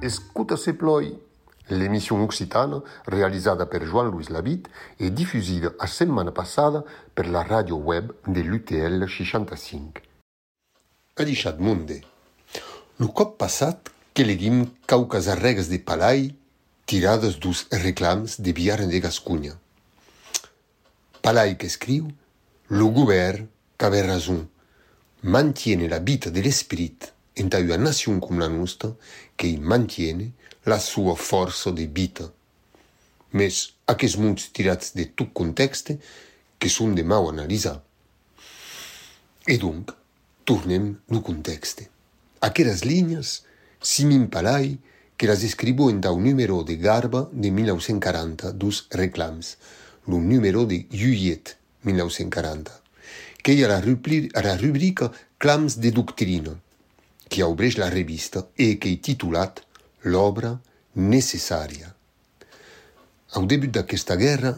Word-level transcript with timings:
Escuta 0.00 0.56
se 0.56 0.74
ploi. 0.74 1.16
L'émission 1.68 2.20
occitane, 2.22 2.82
realizzata 3.04 3.66
per 3.66 3.84
Jean-Louis 3.84 4.30
Labitte 4.30 4.68
e 4.96 5.12
diffusa 5.12 5.72
la 5.78 5.86
settimana 5.86 6.32
passata 6.32 6.82
per 7.14 7.30
la 7.30 7.44
radio 7.44 7.76
web 7.76 8.12
dell'UTL 8.24 9.06
65. 9.06 10.02
Adichat 11.14 11.24
diciat 11.24 11.58
monde. 11.58 12.02
Lo 12.96 13.12
cop 13.12 13.36
passat 13.36 13.98
que 14.20 14.24
leguim 14.26 14.66
caucas 14.86 15.28
arregas 15.28 15.68
de 15.70 15.78
palai 15.78 16.36
tirades 16.84 17.38
dus 17.40 17.66
reclams 17.70 18.38
de 18.38 18.52
Biaren 18.52 18.90
de 18.90 19.00
Gascunha. 19.00 19.58
Palai 21.22 21.56
che 21.56 21.70
scriu, 21.70 22.06
lo 22.66 22.90
govern 22.92 23.48
qu'ave 23.78 24.02
rason, 24.02 24.46
mantiene 25.20 25.88
la 25.88 26.00
vita 26.00 26.28
dell'esprit 26.28 27.14
in 27.36 27.48
una 27.50 27.76
nazione 27.78 28.18
come 28.18 28.40
la 28.40 28.48
nostra 28.48 28.94
che 29.34 29.56
mantiene 29.58 30.32
la 30.64 30.78
sua 30.78 31.14
forza 31.14 31.70
de 31.70 31.86
vita. 31.86 32.30
Mes 33.30 33.72
aquests 33.86 34.18
munts 34.20 34.50
tirats 34.52 34.92
de 34.92 35.14
tot 35.16 35.32
context 35.32 35.96
que 36.58 36.68
són 36.68 36.92
de 36.92 37.04
mau 37.04 37.30
analitzar. 37.30 37.80
E 39.48 39.56
donc, 39.56 39.96
tornem 40.44 40.98
no 41.08 41.22
context. 41.22 41.88
Aqueras 42.38 42.84
linhas, 42.84 43.48
Simin 43.82 44.28
Palai, 44.28 44.78
que 45.16 45.26
las 45.26 45.42
escribo 45.42 45.88
en 45.88 46.00
da 46.00 46.12
un 46.12 46.24
número 46.24 46.62
de 46.64 46.76
Garba 46.76 47.30
de 47.32 47.50
1940, 47.50 48.52
dos 48.52 48.86
reclams, 48.90 49.56
lo 50.06 50.18
número 50.18 50.66
de 50.66 50.86
Juliet 50.90 51.56
1940, 51.84 52.72
que 53.42 53.52
ella 53.52 53.68
la, 53.68 53.80
rubri 53.80 54.28
la 54.34 54.56
rubrica 54.58 55.10
Clams 55.38 55.80
de 55.80 55.92
Doctrina, 55.92 56.60
que 57.28 57.42
obreix 57.42 57.78
la 57.78 57.88
revista 57.88 58.48
e 58.56 58.76
que 58.76 58.92
he 58.92 59.00
titulat 59.00 59.64
L'obra 60.04 60.54
necessària. 60.96 61.88
Au 63.36 63.44
debut 63.46 63.72
d'aquesta 63.72 64.16
guerra, 64.16 64.54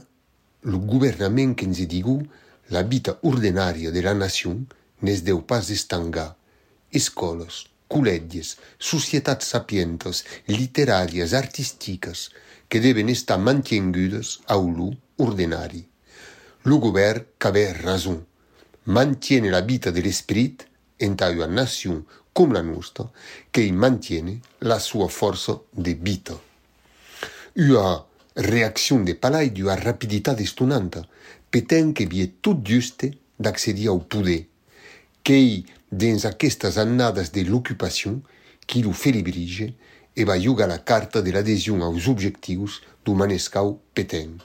lo 0.62 0.78
governament 0.78 1.55
que 1.55 1.66
ens 1.66 1.78
he 1.78 1.86
digut 1.86 2.27
la 2.70 2.83
vida 2.83 3.18
ordinària 3.22 3.91
de 3.91 4.02
la 4.02 4.14
nació 4.14 4.55
n'es 5.02 5.22
deu 5.27 5.42
pas 5.42 5.70
estangar. 5.70 6.33
Escolos, 6.91 7.71
col·legis, 7.92 8.56
societats 8.78 9.52
sapientes, 9.54 10.24
literàries, 10.48 11.36
artístiques, 11.36 12.30
que 12.68 12.80
deven 12.80 13.12
estar 13.12 13.38
mantingudes 13.38 14.38
a 14.48 14.56
lo 14.56 14.90
ordinari. 15.20 15.82
El 16.64 16.78
govern 16.80 17.26
qu'avè 17.38 17.66
raison, 17.82 18.20
mantiene 18.84 19.50
la 19.50 19.60
vita 19.60 19.90
de 19.90 20.00
l'esperit 20.00 20.64
en 20.98 21.16
una 21.20 21.46
nació 21.46 22.04
com 22.32 22.52
la 22.52 22.62
nostra 22.62 23.10
che 23.50 23.70
mantiene 23.72 24.40
la 24.60 24.78
sua 24.78 25.08
forza 25.08 25.60
de 25.70 25.94
vita. 25.94 26.38
Una 27.56 28.04
reacción 28.34 29.04
de 29.04 29.14
palai 29.14 29.50
d'una 29.50 29.77
rapiditat 29.77 30.40
estonanta, 30.40 31.06
peten 31.50 31.92
que 31.92 32.06
vi 32.06 32.27
tot 32.40 32.64
juste 32.64 33.12
d'accedir 33.38 33.88
au 33.88 34.00
poder, 34.00 34.46
qu'ei 35.22 35.64
dins 35.90 36.24
aquestes 36.24 36.78
annadas 36.78 37.32
de 37.32 37.44
l'ocupació 37.44 38.20
qui 38.66 38.82
lo 38.82 38.92
felibrige 38.92 39.74
e 40.14 40.24
va 40.24 40.38
jugar 40.38 40.68
la 40.68 40.78
carta 40.78 41.22
de 41.22 41.32
l'adhesion 41.32 41.82
aos 41.82 42.06
objectius 42.06 42.80
do 43.04 43.14
manescau 43.14 43.80
peten, 43.94 44.38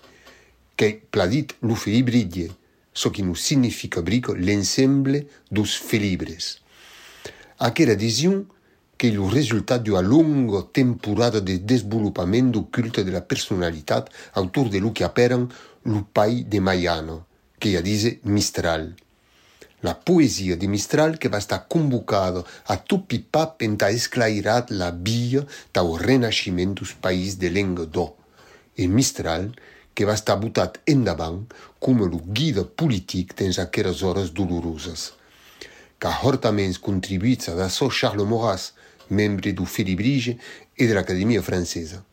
que 0.75 1.01
pladit 1.11 1.55
lo 1.61 1.75
felibridie, 1.75 2.51
so 2.93 3.11
qui 3.11 3.23
non 3.23 3.35
significa 3.35 4.01
brico 4.01 4.33
l'ensemble 4.33 5.27
dos 5.49 5.75
felibres. 5.75 6.59
Aquella 7.57 7.93
adhesion 7.93 8.45
il 9.05 9.19
risultato 9.29 9.83
di 9.83 9.89
una 9.91 9.99
lunga 9.99 10.63
temporada 10.63 11.39
de 11.39 11.61
sviluppamento 11.77 12.59
do 12.59 12.67
culte 12.71 13.03
della 13.03 13.21
personalità 13.21 14.03
autour 14.31 14.69
de 14.69 14.79
lo 14.79 14.91
che 14.91 15.03
aperan 15.03 15.47
lo 15.83 16.07
pai 16.11 16.47
de 16.47 16.59
Maiano, 16.59 17.27
che 17.59 17.69
ja 17.69 17.81
dice 17.81 18.19
Mistral. 18.23 18.95
La 19.87 19.95
poesia 19.95 20.57
di 20.57 20.67
Mistral 20.67 21.17
che 21.17 21.29
va 21.29 21.39
sta 21.39 21.63
convocada 21.63 22.43
a 22.65 22.75
tutti 22.75 23.17
pap 23.21 23.61
enta 23.61 23.87
esclairat 23.87 24.71
la 24.71 24.91
via 24.91 25.45
tau 25.71 25.95
renascimento 25.95 26.83
dos 26.83 26.91
país 26.99 27.37
de 27.37 27.47
lenga 27.47 27.85
do. 27.85 28.07
E 28.75 28.85
Mistral 28.85 29.45
che 29.93 30.03
va 30.03 30.15
sta 30.17 30.35
butat 30.35 30.81
endavant 30.83 31.53
come 31.79 32.03
lo 32.03 32.19
guida 32.25 32.65
politic 32.65 33.31
dins 33.39 33.59
aqueras 33.63 34.01
horas 34.01 34.29
dolorosas 34.31 35.13
ca 35.97 36.11
hortaments 36.21 36.79
contribuïts 36.79 37.55
da 37.55 37.69
so 37.69 37.87
Charles 37.89 38.27
Maurras, 38.27 38.73
membre 39.07 39.53
du 39.53 39.63
Felibrige 39.63 40.37
e 40.73 40.85
dell'Accademia 40.85 41.41
francesa, 41.41 42.03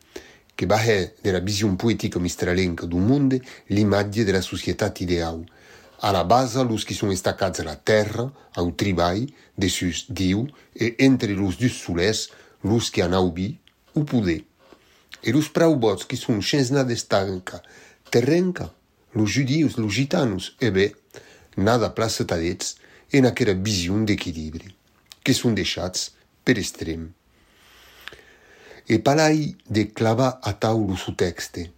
che 0.55 0.65
bahè 0.65 1.13
della 1.21 1.39
visione 1.39 1.75
poetica 1.75 2.19
mistralenca 2.19 2.85
du 2.85 2.99
monde 2.99 3.41
l'imatge 3.67 4.23
della 4.23 4.41
società 4.41 4.93
ideal. 4.99 5.43
Alla 5.99 6.25
base, 6.25 6.61
los 6.63 6.83
che 6.83 6.93
sono 6.93 7.15
staccati 7.15 7.61
alla 7.61 7.75
terra, 7.75 8.29
au 8.53 8.75
tribai, 8.75 9.33
de 9.53 9.69
sus 9.69 10.05
Diu, 10.09 10.45
e 10.73 10.95
entre 10.99 11.33
los 11.33 11.55
dus 11.57 11.73
sules, 11.73 12.29
los 12.61 12.89
che 12.89 13.01
hanno 13.01 13.21
ubi, 13.21 13.57
u 13.93 14.03
poder. 14.03 14.43
E 15.21 15.31
los 15.31 15.49
praubots 15.49 16.05
che 16.05 16.15
sono 16.15 16.39
scensnade 16.39 16.95
stanca, 16.95 17.61
terrenca, 18.09 18.73
los 19.11 19.31
judius, 19.31 19.75
los 19.75 19.93
gitanus, 19.93 20.55
e 20.59 20.69
beh, 20.71 20.95
nada 21.55 21.89
plaça 21.89 22.25
tadets, 22.25 22.75
e 23.11 23.21
naquela 23.21 23.53
visão 23.53 24.03
de 24.03 24.13
equilíbrio, 24.13 24.73
que 25.23 25.33
são 25.33 25.53
deixats 25.53 26.13
per 26.43 26.57
extrem. 26.57 27.13
E 28.87 28.99
palai 28.99 29.55
de 29.67 29.85
clavar 29.85 30.39
a 30.43 30.53
taulu 30.53 30.97
su 30.97 31.13
texte, 31.13 31.71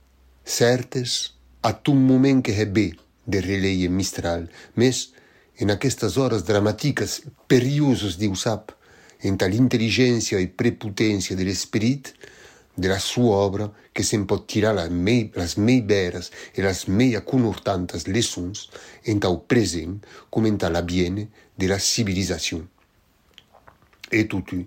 certes 0.44 1.36
a 1.62 1.72
tot 1.72 1.96
moment 1.96 2.42
que 2.42 2.52
é 2.52 2.66
bé 2.66 2.92
de 3.28 3.42
releie 3.44 3.90
mistral, 3.92 4.48
mes 4.76 5.12
en 5.60 5.74
aquestes 5.74 6.18
horas 6.18 6.46
dramàtiques, 6.48 7.22
perioses 7.52 8.18
diu 8.22 8.36
sap, 8.40 8.72
entre 9.26 9.50
l'intel·ligència 9.50 10.40
i 10.40 10.50
prepotència 10.62 11.36
de 11.38 11.46
l'esperit, 11.48 12.14
de 12.78 12.88
la 12.92 13.00
sua 13.02 13.40
obra 13.42 13.66
que 13.92 14.06
se'n 14.06 14.28
pot 14.30 14.46
tirar 14.46 14.76
la 14.78 14.86
mei, 14.94 15.32
les 15.34 15.58
mei 15.58 15.82
veres 15.82 16.30
e 16.54 16.62
les 16.62 16.86
mei 16.88 17.18
conhortantes 17.26 18.06
leçons 18.06 18.68
en 19.10 19.20
tau 19.20 19.40
present 19.50 19.98
com 20.30 20.46
en 20.46 20.60
la 20.70 20.86
biene 20.86 21.28
de 21.58 21.68
la 21.68 21.80
civilizació. 21.80 22.62
E 24.12 24.24
tutu, 24.30 24.62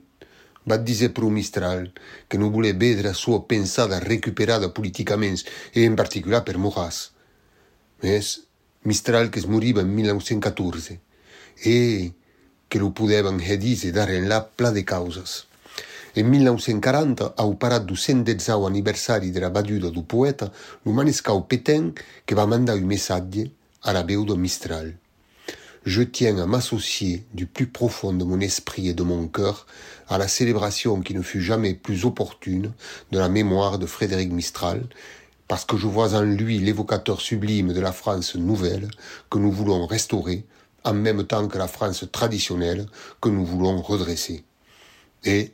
va 0.66 0.76
dizer 0.76 1.14
pro 1.14 1.30
Mistral 1.30 1.92
que 2.28 2.36
non 2.36 2.50
voler 2.50 2.74
vedre 2.74 3.08
a 3.08 3.14
sua 3.14 3.46
pensada 3.46 4.00
recuperada 4.00 4.74
politicament 4.74 5.38
e 5.72 5.86
en 5.86 5.96
particular 5.96 6.42
per 6.44 6.58
Moras. 6.58 7.12
Mes 8.02 8.49
Mistral 8.82 9.30
que 9.30 9.46
moriva 9.46 9.82
en 9.82 9.94
1914 9.94 11.00
e 11.64 12.12
que 12.68 12.78
lo 12.78 12.94
podevan 12.94 13.38
redise 13.38 13.92
dare 13.92 14.16
en 14.16 14.28
la 14.28 14.48
pla 14.48 14.70
de 14.72 14.84
causas. 14.84 15.46
En 16.16 16.24
1940, 16.24 17.34
au 17.36 17.54
parat 17.54 17.84
du 17.84 17.94
110 17.94 18.48
aniversari 18.48 19.30
de 19.30 19.40
la 19.40 19.50
baduda 19.50 19.90
du 19.90 20.02
poeta, 20.02 20.50
lo 20.86 20.92
manescau 20.92 21.42
Pétain 21.42 21.92
que 22.24 22.34
va 22.34 22.46
mandar 22.46 22.76
un 22.76 22.86
messatge 22.86 23.50
à 23.82 23.92
la 23.92 24.02
veu 24.02 24.24
de 24.24 24.34
Mistral. 24.34 24.96
Je 25.84 26.02
tiens 26.02 26.38
à 26.38 26.46
m'associer 26.46 27.24
du 27.32 27.46
plus 27.46 27.66
profond 27.66 28.12
de 28.12 28.24
mon 28.24 28.40
esprit 28.40 28.88
et 28.88 28.94
de 28.94 29.02
mon 29.02 29.28
cœur 29.28 29.66
à 30.08 30.18
la 30.18 30.28
célébration 30.28 31.00
qui 31.00 31.14
ne 31.14 31.22
fut 31.22 31.40
jamais 31.40 31.74
plus 31.74 32.04
opportune 32.04 32.72
de 33.12 33.18
la 33.18 33.28
mémoire 33.28 33.78
de 33.78 33.86
Frédéric 33.86 34.32
Mistral, 34.32 34.88
parce 35.50 35.64
que 35.64 35.76
je 35.76 35.88
vois 35.88 36.14
en 36.14 36.22
lui 36.22 36.60
l'évocateur 36.60 37.20
sublime 37.20 37.72
de 37.72 37.80
la 37.80 37.90
France 37.90 38.36
nouvelle 38.36 38.88
que 39.28 39.38
nous 39.38 39.50
voulons 39.50 39.84
restaurer, 39.84 40.44
en 40.84 40.94
même 40.94 41.26
temps 41.26 41.48
que 41.48 41.58
la 41.58 41.66
France 41.66 42.04
traditionnelle 42.12 42.86
que 43.20 43.30
nous 43.30 43.44
voulons 43.44 43.82
redresser. 43.82 44.44
Et, 45.24 45.52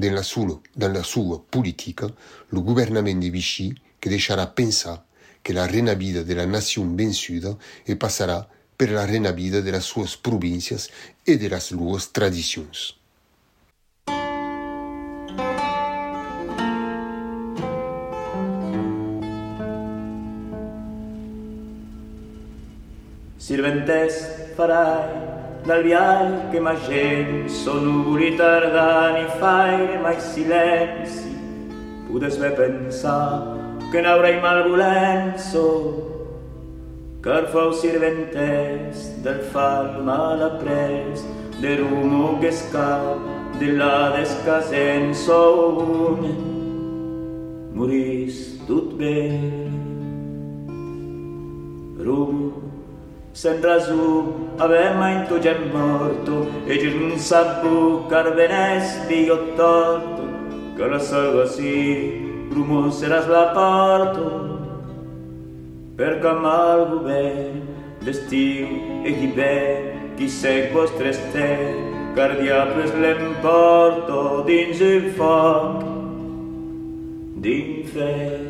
dans 0.00 0.12
la, 0.12 0.24
sua, 0.24 0.60
dans 0.74 0.92
la 0.92 1.02
politica, 1.48 2.08
le 2.50 2.60
gouvernement 2.60 3.20
de 3.20 3.28
Vichy 3.28 3.72
que 4.00 4.08
deixarà 4.08 4.48
pensar 4.48 5.04
que 5.44 5.52
la 5.52 5.68
renavida 5.68 6.24
de 6.24 6.34
la 6.34 6.46
nación 6.46 6.96
vencida 6.96 7.56
e 7.86 7.94
passarà 7.94 8.48
per 8.76 8.90
la 8.90 9.06
renavida 9.06 9.62
de 9.62 9.70
las 9.70 9.84
suas 9.84 10.16
províncias 10.16 10.90
e 11.24 11.36
de 11.36 11.48
las 11.48 11.66
suas 11.66 12.10
Sirventes 23.46 24.14
farai 24.56 25.06
dal 25.62 25.82
vial 25.82 26.48
che 26.50 26.58
ma 26.58 26.74
gente 26.74 27.48
sono 27.48 27.90
nuvoli 27.90 28.34
tardani 28.34 29.24
fai 29.38 30.00
mai 30.02 30.18
silenzi 30.18 31.26
podes 32.16 32.38
bé 32.38 32.50
pensar 32.50 33.56
que 33.90 34.00
n'haurei 34.00 34.40
mal 34.40 34.68
volenzo, 34.68 35.64
car 37.22 37.46
fou 37.52 37.72
sirventes 37.72 39.22
del 39.22 39.40
fal 39.52 40.02
mal 40.02 40.42
après, 40.42 41.20
de 41.60 41.76
rumo 41.76 42.38
que 42.40 42.48
escap 42.48 43.18
de 43.60 43.72
la 43.78 44.16
descasenzo 44.16 45.42
morís 47.76 48.64
tot 48.66 48.94
bé. 48.96 49.20
Rumo 52.06 52.65
Sen 53.36 53.60
razu 53.60 54.32
avem 54.56 54.96
mai 54.96 55.26
tu 55.28 55.38
già 55.38 55.52
morto 55.70 56.48
e 56.64 56.74
non 56.98 57.18
sapu 57.18 58.06
carvenes 58.08 59.06
dio 59.08 59.52
torto 59.54 60.24
che 60.74 60.86
la 60.86 60.98
salva 60.98 61.44
si 61.44 62.48
rumo 62.48 62.88
seràs 62.90 63.26
la 63.28 63.52
porto 63.52 64.24
per 65.96 66.18
camal 66.24 67.04
ben 67.04 67.60
d'estiu 68.00 69.04
e 69.04 69.12
d'hivern 69.18 70.16
qui 70.16 70.28
sec 70.28 70.72
vostre 70.72 71.12
estel 71.12 71.76
car 72.16 72.40
diables 72.40 72.94
l'emporto 72.94 74.44
dins 74.48 74.80
el 74.80 75.12
foc. 75.18 75.84
D'infern 77.42 78.48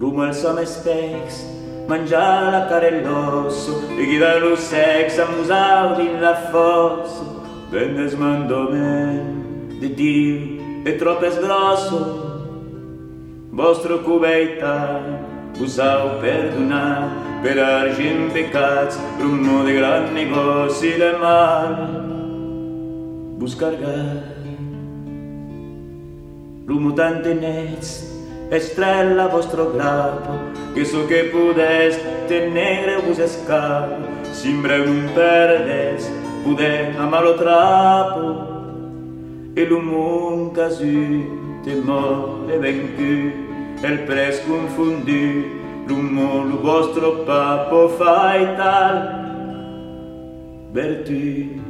rumo 0.00 0.24
els 0.24 0.40
homes 0.48 0.72
especs 0.72 1.44
mangiare 1.86 2.50
la 2.50 2.66
e 3.96 4.06
chi 4.06 4.18
da 4.18 4.38
lo 4.38 4.56
sex 4.56 5.18
amusavo 5.18 6.00
in 6.00 6.20
la 6.20 6.34
fossa. 6.34 7.22
Venne 7.70 8.06
smandomen 8.08 9.78
di 9.78 9.94
Dio 9.94 10.62
e 10.84 10.96
troppo 10.96 11.30
sgrosso 11.30 12.32
vostro 13.50 14.02
cubeita 14.02 15.00
usau 15.58 16.18
perdonar 16.20 17.08
per 17.42 17.58
argent 17.58 18.32
pecats 18.32 18.98
rummo 19.18 19.64
de 19.64 19.74
gran 19.74 20.12
negoci 20.12 20.98
de 20.98 21.12
mal 21.18 21.74
buscar 23.38 23.72
gas 23.76 24.26
rummo 26.66 26.92
tante 26.92 27.34
nets 27.34 28.13
estrella 28.50 29.28
vostro 29.28 29.72
grado, 29.72 30.52
che 30.74 30.84
so 30.84 31.06
che 31.06 31.24
pudeste 31.24 32.48
negre 32.48 33.00
vos 33.00 33.18
escapo, 33.18 34.06
simbre 34.30 34.80
un 34.80 35.08
perdes, 35.14 36.10
pude 36.42 36.94
amalo 36.96 37.34
trapo, 37.34 38.52
e 39.54 39.64
l'umun 39.64 40.52
casu, 40.52 41.60
temo 41.62 42.46
e 42.48 42.58
vencu, 42.58 43.32
el 43.82 43.98
pres 44.00 44.42
confundi, 44.44 45.44
l'umo 45.86 46.44
lo 46.44 46.60
vostro 46.60 47.24
papo 47.24 47.88
fai 47.88 48.42
e 48.42 48.56
tal, 48.56 48.96
vertu, 50.72 51.62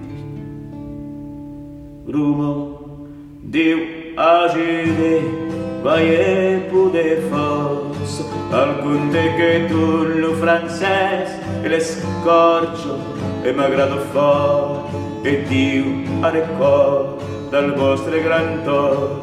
rumo, 2.06 3.06
diu, 3.43 3.79
agide, 4.17 5.21
rumo, 5.21 5.63
Vaie 5.84 6.66
pude 6.70 7.20
force. 7.28 8.25
Alcun 8.50 9.10
de 9.10 9.25
che 9.36 9.66
tu 9.69 9.84
lo 10.22 10.32
francès 10.40 11.28
e 11.62 11.69
l'escorcio 11.69 12.96
e 13.42 13.52
m'agrado 13.52 13.98
fort 14.12 14.88
e 15.22 15.42
Dio 15.48 15.84
a 16.22 16.31
record 16.31 17.20
dal 17.50 17.75
vostre 17.75 18.22
gran 18.22 18.62
tor 18.64 19.20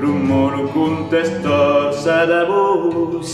rumoro 0.00 0.68
contestor 0.72 1.92
sa 1.92 2.24
de 2.24 2.44
vos 2.48 3.30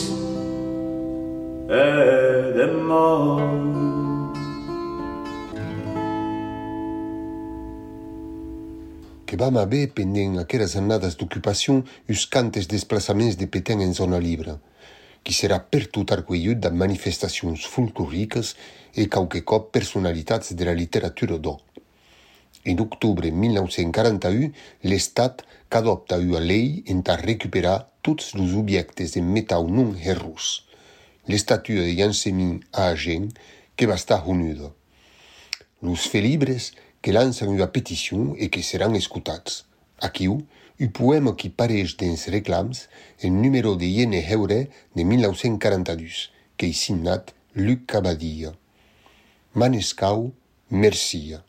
e 1.70 2.52
de 2.56 2.66
mort 2.82 4.15
que 9.26 9.36
vam 9.36 9.58
haver 9.58 9.90
pendent 9.92 10.38
aqueras 10.38 10.76
annadas 10.80 11.16
d'ocupacion 11.18 11.82
us 12.08 12.24
cantes 12.26 12.68
desplaçaments 12.70 13.36
de 13.36 13.46
Petén 13.50 13.82
en 13.82 13.92
zona 13.92 14.20
libra, 14.22 14.54
qui 15.26 15.34
serà 15.34 15.58
per 15.58 15.88
tot 15.90 16.14
arcuellut 16.14 16.62
de 16.62 16.70
manifestacions 16.70 17.66
folcloriques 17.66 18.54
e 18.94 19.08
cauque 19.10 19.42
còp 19.42 19.72
personalitats 19.74 20.54
de 20.54 20.64
la 20.64 20.74
literatura 20.82 21.36
d'O. 21.42 21.58
En 22.66 22.80
octubre 22.82 23.30
1941, 23.30 24.52
l'Estat 24.86 25.42
qu'adopta 25.68 26.16
ua 26.18 26.40
lei 26.40 26.82
entà 26.94 27.18
recuperar 27.20 27.76
tots 28.06 28.32
los 28.38 28.54
objectes 28.54 29.18
en 29.18 29.28
metau 29.34 29.66
non 29.66 29.94
herrus. 29.98 30.64
L'estatua 31.26 31.82
de 31.86 31.94
Jansemin 31.98 32.58
a 32.72 32.88
Agen 32.94 33.30
que 33.76 33.86
va 33.86 33.98
estar 33.98 34.22
honuda. 34.24 34.70
Los 35.82 36.06
felibres 36.08 36.72
que 36.72 36.85
que 37.06 37.12
lancen 37.12 37.46
una 37.46 37.70
petition 37.70 38.32
e 38.34 38.48
que 38.50 38.64
seran 38.66 38.96
escutats. 38.98 39.60
Aquiu, 40.02 40.40
un 40.82 40.88
poèma 40.90 41.36
qui 41.38 41.52
pareix 41.54 41.92
dins 42.00 42.24
reclams 42.34 42.80
en 43.22 43.36
numero 43.38 43.76
de 43.78 43.86
Iene 43.86 44.24
Heure 44.26 44.56
de 44.98 45.04
1942, 45.06 46.16
que 46.58 46.66
hi 46.66 46.74
signat 46.74 47.30
Luc 47.54 47.84
Cabadilla. 47.92 48.50
Manescau, 49.54 50.32
mercia. 50.68 51.44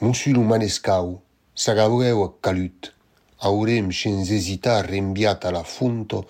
Monsieur 0.00 0.34
le 0.34 0.42
Manescau, 0.42 1.20
s'agaveu 1.54 2.24
a 2.24 2.32
calut, 2.42 2.88
haurem 3.46 3.92
sens 3.94 4.32
hesitar 4.34 4.90
enviat 4.90 5.46
a 5.46 5.52
la 5.54 5.62
fonto 5.62 6.24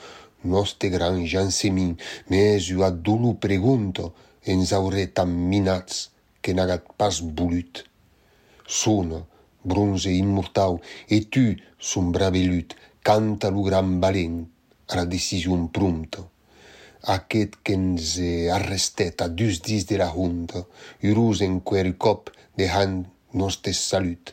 noste 0.45 0.91
gran 0.93 1.17
jansemin, 1.25 1.97
mes 2.29 2.69
ua 2.77 2.93
dolu 2.93 3.39
pregunto 3.41 4.13
ens 4.45 4.77
haurè 4.77 5.07
tan 5.17 5.33
minats 5.33 6.11
que 6.43 6.53
n'agat 6.53 6.93
pas 7.01 7.23
volut 7.25 7.87
sono 8.67 9.29
bronze 9.63 10.09
e 10.11 10.17
immortau 10.17 10.81
e 11.07 11.29
tu 11.29 11.55
son 11.77 12.11
brave 12.11 12.45
lut 12.45 12.75
canta 13.03 13.49
lo 13.49 13.63
gran 13.63 13.99
balen 13.99 14.47
a 14.87 14.95
la 14.97 15.05
decision 15.05 15.71
prompto 15.71 16.33
aquest 17.03 17.57
qu'ens 17.65 18.17
e 18.23 18.49
arrestèt 18.49 19.23
a 19.25 19.29
dus 19.29 19.59
dis 19.61 19.83
de 19.91 19.97
la 19.99 20.07
junta 20.07 20.61
i 21.03 21.11
rus 21.11 21.41
en 21.43 21.59
quel 21.67 21.97
còp 21.99 22.31
de 22.55 22.69
han 22.71 22.93
nostre 23.35 23.73
salut. 23.75 24.31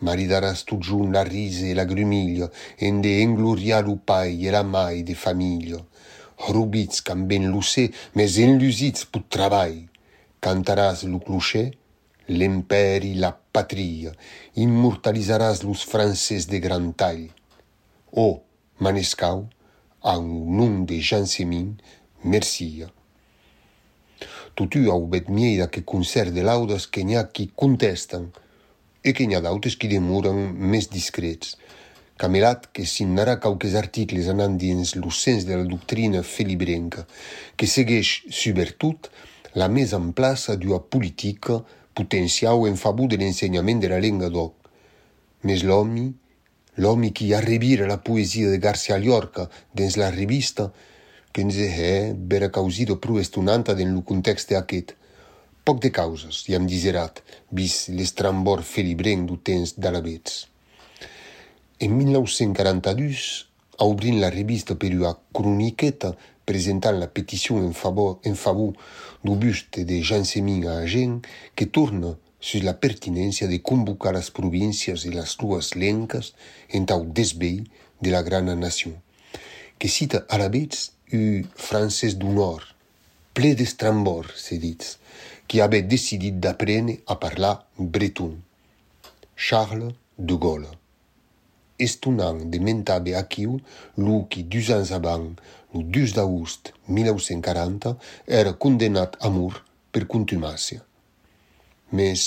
Maridaràs 0.00 0.64
tu 0.64 0.80
jun 0.80 1.12
la 1.12 1.22
rise 1.24 1.68
e 1.70 1.74
la 1.74 1.84
grumilla 1.84 2.48
en 2.78 3.00
de 3.04 3.20
engloriar 3.20 3.84
lo 3.84 3.96
pai 3.96 4.46
e 4.46 4.50
la 4.50 4.62
mai 4.62 5.02
de 5.02 5.14
familia 5.14 5.80
rubits 6.48 7.00
qu'amben 7.04 7.50
lo 7.52 7.60
sé 7.60 7.84
mes 8.14 8.32
enlusits 8.38 9.04
pot 9.10 9.24
travai. 9.28 9.86
Cantaràs 10.40 11.04
lo 11.04 11.18
clocher 11.20 11.72
l'imperi, 12.28 13.14
la 13.18 13.32
patria, 13.32 14.12
immortalitzaràs 14.54 15.62
los 15.66 15.84
frances 15.86 16.48
de 16.50 16.60
gran 16.60 16.92
tall. 16.94 17.28
O, 18.12 18.42
Manescau, 18.78 19.46
en 20.02 20.26
nom 20.58 20.84
de 20.86 21.00
Jean 21.00 21.26
Semin, 21.26 21.76
mercia. 22.22 22.90
Totu 24.56 24.86
au 24.90 25.06
bet 25.12 25.28
mieida 25.28 25.68
que 25.68 25.82
concert 25.84 26.32
de 26.32 26.42
laudes 26.42 26.86
que 26.86 27.04
n'hi 27.04 27.16
ha 27.16 27.26
qui 27.28 27.50
contesten 27.54 28.30
e 29.04 29.12
que 29.12 29.26
n'hi 29.26 29.36
ha 29.36 29.42
d'autres 29.44 29.76
qui 29.76 29.90
demoren 29.92 30.38
més 30.56 30.88
discrets. 30.90 31.56
Camelat 32.16 32.70
que 32.72 32.86
signarà 32.88 33.36
qualques 33.36 33.74
articles 33.76 34.30
anant 34.32 34.56
dins 34.56 34.94
lo 34.96 35.10
sens 35.12 35.44
de 35.44 35.58
la 35.60 35.66
doctrina 35.68 36.22
felibrenca, 36.24 37.04
que 37.56 37.68
segueix, 37.68 38.22
subvertut, 38.32 39.10
la 39.60 39.68
mise 39.68 39.96
en 39.96 40.14
plaça 40.16 40.56
d'una 40.56 40.80
politica 40.80 41.60
potenciau 41.96 42.66
en 42.68 42.76
favor 42.76 43.08
de 43.08 43.16
l'ensenyament 43.16 43.80
de 43.80 43.88
la 43.88 44.00
lengua 44.04 44.28
d'oc. 44.28 44.52
Mes 45.48 45.64
l'homi, 45.64 46.10
l'homi 46.76 47.12
qui 47.16 47.32
arribira 47.32 47.88
la 47.88 47.96
poesia 47.96 48.50
de 48.52 48.60
Garcia 48.60 48.98
Llorca 49.00 49.48
dins 49.72 49.96
la 49.96 50.10
revista, 50.10 50.68
que 51.32 51.42
ens 51.44 51.56
è 51.56 52.14
vera 52.16 52.50
causido 52.50 52.98
pro 52.98 53.18
estunanta 53.18 53.74
den 53.74 53.92
lo 53.92 54.02
context 54.02 54.52
aquest. 54.52 54.94
Poc 55.64 55.80
de 55.82 55.90
causes, 55.90 56.44
i 56.48 56.54
am 56.56 56.68
diserat, 56.68 57.22
vis 57.50 57.88
l'estrambor 57.92 58.62
felibrenc 58.62 59.26
du 59.28 59.36
temps 59.42 59.74
d'alabets. 59.76 60.46
En 61.80 61.92
1942, 61.96 63.24
obrint 63.84 64.20
la 64.20 64.30
revista 64.32 64.76
per 64.80 64.92
una 64.96 65.12
croniqueta 65.32 66.14
présentant 66.46 66.92
la 66.92 67.08
pétition 67.08 67.58
en 67.66 67.72
faveur, 67.72 68.20
du 69.24 69.36
buste 69.36 69.80
de 69.80 70.00
Jean-Sémin 70.00 70.66
à 70.68 70.78
Agen, 70.78 71.20
qui 71.56 71.68
tourne 71.68 72.16
sur 72.40 72.62
la 72.62 72.74
pertinence 72.74 73.42
de 73.42 73.56
convoquer 73.56 74.12
les 74.12 74.30
provinces 74.32 74.88
et 74.88 75.10
les 75.10 75.20
rues 75.20 75.74
lencas 75.74 76.32
en 76.72 76.84
tant 76.84 77.04
d'esbei 77.04 77.64
de 78.00 78.10
la 78.10 78.22
grande 78.22 78.56
nation, 78.58 78.92
que 79.78 79.88
cite 79.88 80.16
à 80.28 80.38
la 80.38 80.48
vez 80.48 80.68
eu 81.12 81.44
Français 81.56 82.14
du 82.14 82.26
Nord, 82.26 82.62
ple 83.34 83.54
d'estrambord, 83.54 84.30
se 84.34 84.54
dit, 84.54 84.78
qui 85.48 85.60
avait 85.60 85.82
décidé 85.82 86.30
d'apprendre 86.30 86.94
à 87.06 87.16
parler 87.16 87.54
breton. 87.78 88.36
Charles 89.34 89.92
de 90.18 90.34
Gaulle. 90.34 90.66
estonant 91.78 92.46
de 92.50 92.60
mentabe 92.60 93.14
aquiu 93.16 93.58
lo 93.96 94.24
qui 94.30 94.44
dus 94.44 94.70
ans 94.70 94.92
abans, 94.92 95.36
lo 95.74 95.82
2 95.82 96.14
d'agost 96.16 96.72
1940, 96.88 97.96
era 98.26 98.54
condenat 98.54 99.16
a 99.20 99.30
mur 99.30 99.62
per 99.92 100.06
contumàcia. 100.06 100.82
Mes 101.92 102.24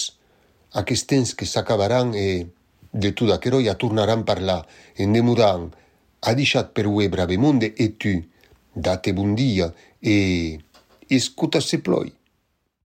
aquests 0.79 1.07
temps 1.09 1.33
que 1.35 1.47
s'acabaran 1.49 2.13
e 2.13 2.45
de 2.91 3.11
tot 3.13 3.31
aquero 3.33 3.59
ja 3.61 3.77
tornaran 3.77 4.21
a 4.23 4.25
parlar 4.25 4.61
en 4.97 5.13
demudant 5.13 5.69
ha 6.25 6.33
deixat 6.35 6.73
per 6.73 6.87
ue 6.87 7.09
bravemonde 7.09 7.73
e 7.77 7.93
tu 7.97 8.15
date 8.73 9.13
bon 9.13 9.35
dia 9.35 9.73
e 10.01 10.59
escuta 11.09 11.61
se 11.61 11.79
ploi. 11.79 12.18